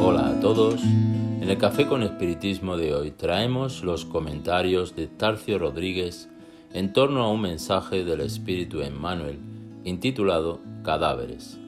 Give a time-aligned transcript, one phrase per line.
[0.00, 0.82] Hola a todos.
[0.82, 6.28] En el Café con Espiritismo de hoy traemos los comentarios de Tarcio Rodríguez
[6.72, 9.38] en torno a un mensaje del Espíritu Emmanuel
[9.84, 11.60] intitulado Cadáveres,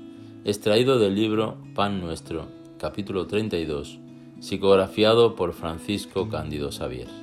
[0.45, 2.48] extraído del libro Pan Nuestro,
[2.79, 4.01] capítulo 32,
[4.43, 7.21] psicografiado por Francisco Cándido Xavier.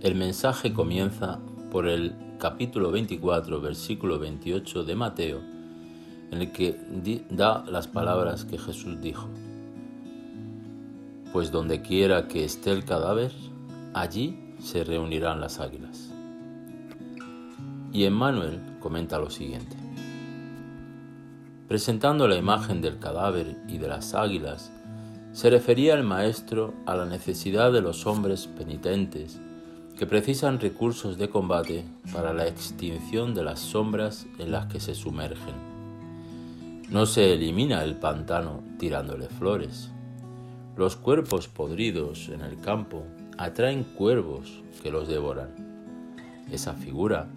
[0.00, 1.40] El mensaje comienza
[1.72, 5.40] por el capítulo 24, versículo 28 de Mateo,
[6.30, 6.78] en el que
[7.30, 9.28] da las palabras que Jesús dijo.
[11.32, 13.32] Pues donde quiera que esté el cadáver,
[13.92, 16.12] allí se reunirán las águilas.
[17.92, 19.76] Y Emmanuel comenta lo siguiente.
[21.66, 24.70] Presentando la imagen del cadáver y de las águilas,
[25.32, 29.40] se refería el maestro a la necesidad de los hombres penitentes
[29.98, 34.94] que precisan recursos de combate para la extinción de las sombras en las que se
[34.94, 35.56] sumergen.
[36.88, 39.90] No se elimina el pantano tirándole flores.
[40.76, 43.02] Los cuerpos podridos en el campo
[43.38, 45.50] atraen cuervos que los devoran.
[46.52, 47.28] Esa figura,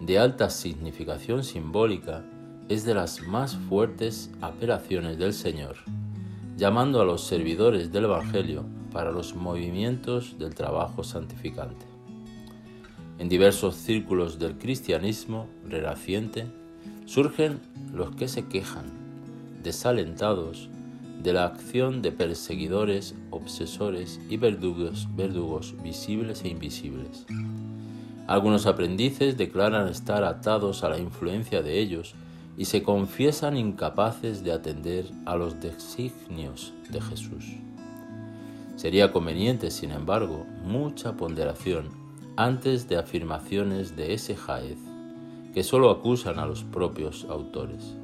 [0.00, 2.22] de alta significación simbólica,
[2.68, 5.76] es de las más fuertes apelaciones del Señor,
[6.58, 11.99] llamando a los servidores del Evangelio para los movimientos del trabajo santificante.
[13.20, 16.46] En diversos círculos del cristianismo renaciente
[17.04, 17.60] surgen
[17.92, 18.86] los que se quejan,
[19.62, 20.70] desalentados
[21.22, 27.26] de la acción de perseguidores, obsesores y verdugos, verdugos visibles e invisibles.
[28.26, 32.14] Algunos aprendices declaran estar atados a la influencia de ellos
[32.56, 37.44] y se confiesan incapaces de atender a los designios de Jesús.
[38.76, 41.99] Sería conveniente, sin embargo, mucha ponderación
[42.40, 44.78] antes de afirmaciones de ese jaez
[45.52, 47.94] que solo acusan a los propios autores.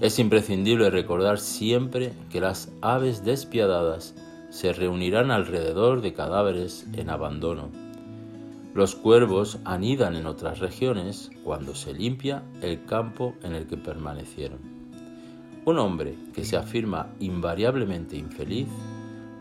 [0.00, 4.16] Es imprescindible recordar siempre que las aves despiadadas
[4.50, 7.68] se reunirán alrededor de cadáveres en abandono.
[8.74, 14.58] Los cuervos anidan en otras regiones cuando se limpia el campo en el que permanecieron.
[15.64, 18.66] Un hombre que se afirma invariablemente infeliz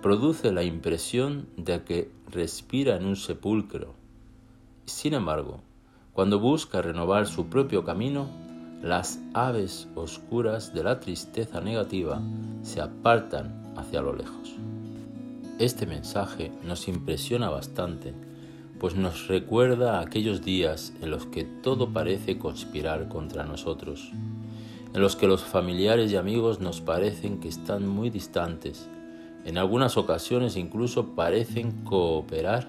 [0.01, 3.95] produce la impresión de que respira en un sepulcro.
[4.85, 5.61] Sin embargo,
[6.13, 8.27] cuando busca renovar su propio camino,
[8.81, 12.21] las aves oscuras de la tristeza negativa
[12.61, 14.55] se apartan hacia lo lejos.
[15.57, 18.13] Este mensaje nos impresiona bastante,
[18.79, 24.11] pues nos recuerda aquellos días en los que todo parece conspirar contra nosotros,
[24.93, 28.87] en los que los familiares y amigos nos parecen que están muy distantes
[29.47, 32.67] en algunas ocasiones incluso parecen cooperar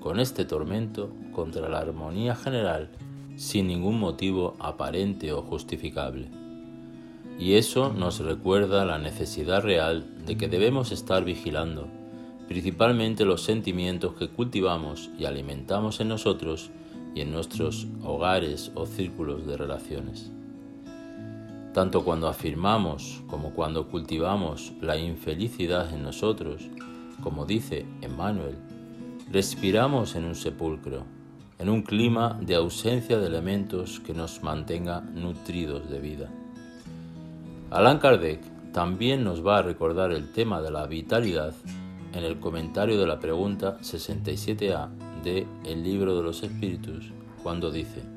[0.00, 2.88] con este tormento contra la armonía general
[3.36, 6.28] sin ningún motivo aparente o justificable.
[7.38, 11.86] Y eso nos recuerda la necesidad real de que debemos estar vigilando,
[12.48, 16.70] principalmente los sentimientos que cultivamos y alimentamos en nosotros
[17.14, 20.32] y en nuestros hogares o círculos de relaciones.
[21.76, 26.70] Tanto cuando afirmamos como cuando cultivamos la infelicidad en nosotros,
[27.22, 28.56] como dice Emmanuel,
[29.30, 31.04] respiramos en un sepulcro,
[31.58, 36.30] en un clima de ausencia de elementos que nos mantenga nutridos de vida.
[37.68, 38.40] Allan Kardec
[38.72, 41.52] también nos va a recordar el tema de la vitalidad
[42.14, 44.88] en el comentario de la pregunta 67a
[45.22, 47.12] de El libro de los espíritus,
[47.42, 48.15] cuando dice,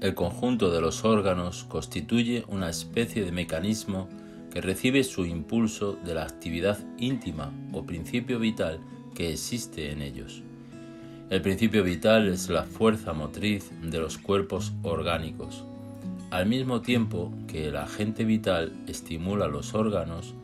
[0.00, 4.08] el conjunto de los órganos constituye una especie de mecanismo
[4.52, 8.78] que recibe su impulso de la actividad íntima o principio vital
[9.14, 10.42] que existe en ellos.
[11.30, 15.64] El principio vital es la fuerza motriz de los cuerpos orgánicos,
[16.30, 20.34] al mismo tiempo que el agente vital estimula los órganos,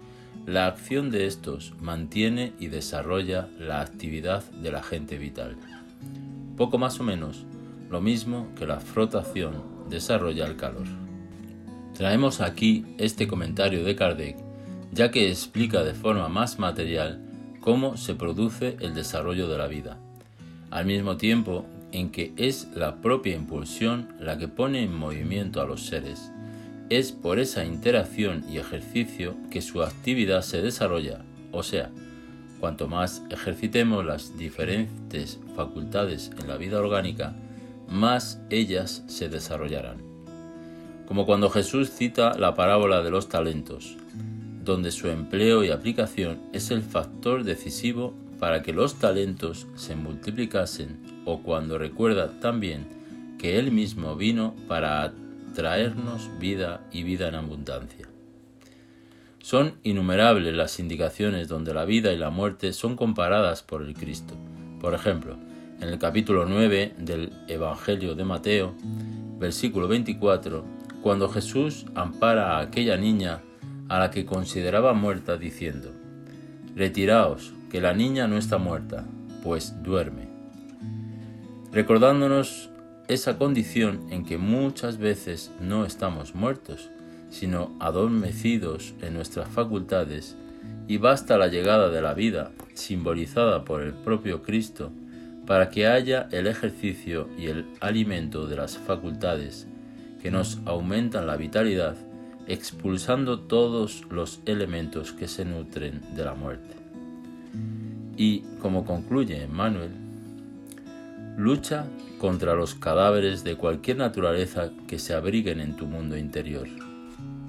[0.46, 5.56] la acción de estos mantiene y desarrolla la actividad del agente vital.
[6.56, 7.46] Poco más o menos,
[7.94, 10.88] lo mismo que la frotación desarrolla el calor.
[11.96, 14.36] Traemos aquí este comentario de Kardec,
[14.90, 17.20] ya que explica de forma más material
[17.60, 19.96] cómo se produce el desarrollo de la vida,
[20.72, 25.64] al mismo tiempo en que es la propia impulsión la que pone en movimiento a
[25.64, 26.32] los seres.
[26.90, 31.20] Es por esa interacción y ejercicio que su actividad se desarrolla,
[31.52, 31.92] o sea,
[32.58, 37.36] cuanto más ejercitemos las diferentes facultades en la vida orgánica,
[37.94, 40.02] más ellas se desarrollarán.
[41.06, 43.96] Como cuando Jesús cita la parábola de los talentos,
[44.64, 50.98] donde su empleo y aplicación es el factor decisivo para que los talentos se multiplicasen
[51.24, 52.86] o cuando recuerda también
[53.38, 55.12] que Él mismo vino para
[55.54, 58.08] traernos vida y vida en abundancia.
[59.38, 64.34] Son innumerables las indicaciones donde la vida y la muerte son comparadas por el Cristo.
[64.80, 65.36] Por ejemplo,
[65.80, 68.74] en el capítulo 9 del Evangelio de Mateo,
[69.38, 70.64] versículo 24,
[71.02, 73.42] cuando Jesús ampara a aquella niña
[73.88, 75.92] a la que consideraba muerta diciendo,
[76.74, 79.04] Retiraos, que la niña no está muerta,
[79.42, 80.28] pues duerme.
[81.72, 82.70] Recordándonos
[83.08, 86.90] esa condición en que muchas veces no estamos muertos,
[87.28, 90.36] sino adormecidos en nuestras facultades,
[90.86, 94.92] y basta la llegada de la vida, simbolizada por el propio Cristo,
[95.46, 99.66] para que haya el ejercicio y el alimento de las facultades
[100.22, 101.96] que nos aumentan la vitalidad,
[102.46, 106.74] expulsando todos los elementos que se nutren de la muerte.
[108.16, 109.90] Y, como concluye Manuel,
[111.36, 111.86] lucha
[112.18, 116.68] contra los cadáveres de cualquier naturaleza que se abriguen en tu mundo interior.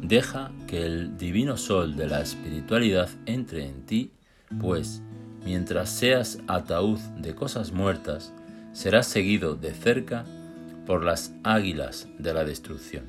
[0.02, 4.12] Deja que el divino sol de la espiritualidad entre en ti,
[4.60, 5.02] pues
[5.46, 8.34] mientras seas ataúd de cosas muertas,
[8.74, 10.26] serás seguido de cerca
[10.86, 13.06] por las águilas de la destrucción.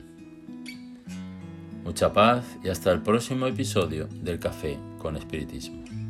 [1.83, 6.06] Mucha paz y hasta el próximo episodio del Café con Espiritismo.